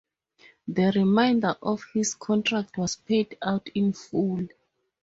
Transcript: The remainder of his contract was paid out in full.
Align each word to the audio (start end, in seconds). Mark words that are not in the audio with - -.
The 0.67 0.91
remainder 0.95 1.55
of 1.61 1.85
his 1.93 2.15
contract 2.15 2.75
was 2.79 2.95
paid 2.95 3.37
out 3.43 3.67
in 3.75 3.93
full. 3.93 4.47